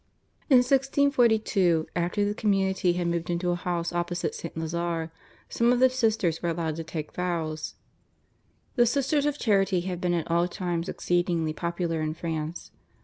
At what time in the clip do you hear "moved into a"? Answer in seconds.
3.05-3.55